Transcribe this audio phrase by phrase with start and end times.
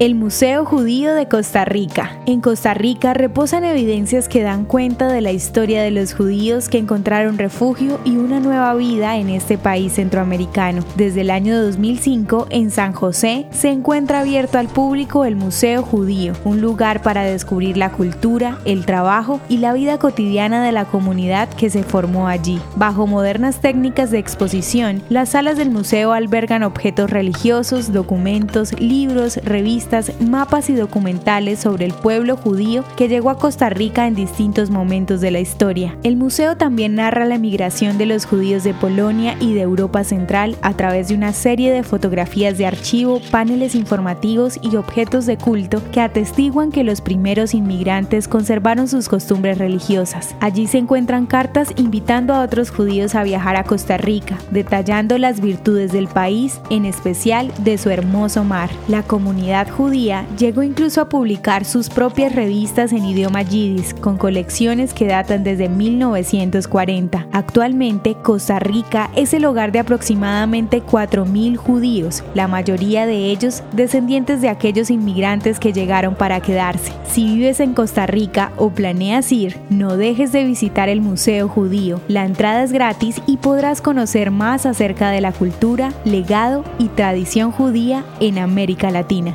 [0.00, 2.18] El Museo Judío de Costa Rica.
[2.26, 6.78] En Costa Rica reposan evidencias que dan cuenta de la historia de los judíos que
[6.78, 10.82] encontraron refugio y una nueva vida en este país centroamericano.
[10.96, 16.32] Desde el año 2005, en San José, se encuentra abierto al público el Museo Judío,
[16.44, 21.48] un lugar para descubrir la cultura, el trabajo y la vida cotidiana de la comunidad
[21.50, 22.60] que se formó allí.
[22.74, 29.83] Bajo modernas técnicas de exposición, las salas del museo albergan objetos religiosos, documentos, libros, revistas,
[30.20, 35.20] mapas y documentales sobre el pueblo judío que llegó a Costa Rica en distintos momentos
[35.20, 35.96] de la historia.
[36.02, 40.56] El museo también narra la migración de los judíos de Polonia y de Europa Central
[40.62, 45.82] a través de una serie de fotografías de archivo, paneles informativos y objetos de culto
[45.92, 50.34] que atestiguan que los primeros inmigrantes conservaron sus costumbres religiosas.
[50.40, 55.40] Allí se encuentran cartas invitando a otros judíos a viajar a Costa Rica, detallando las
[55.40, 58.70] virtudes del país, en especial de su hermoso mar.
[58.88, 64.94] La comunidad judía llegó incluso a publicar sus propias revistas en idioma yidis con colecciones
[64.94, 67.26] que datan desde 1940.
[67.32, 74.40] Actualmente, Costa Rica es el hogar de aproximadamente 4.000 judíos, la mayoría de ellos descendientes
[74.40, 76.92] de aquellos inmigrantes que llegaron para quedarse.
[77.10, 82.00] Si vives en Costa Rica o planeas ir, no dejes de visitar el Museo Judío.
[82.06, 87.50] La entrada es gratis y podrás conocer más acerca de la cultura, legado y tradición
[87.50, 89.34] judía en América Latina.